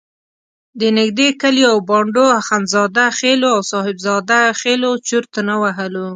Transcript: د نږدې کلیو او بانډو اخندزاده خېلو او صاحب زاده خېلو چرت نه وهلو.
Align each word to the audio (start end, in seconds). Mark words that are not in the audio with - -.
د 0.79 0.81
نږدې 0.97 1.27
کلیو 1.41 1.71
او 1.73 1.79
بانډو 1.89 2.25
اخندزاده 2.41 3.05
خېلو 3.17 3.47
او 3.55 3.61
صاحب 3.71 3.97
زاده 4.05 4.39
خېلو 4.59 4.91
چرت 5.07 5.33
نه 5.49 5.55
وهلو. 5.61 6.07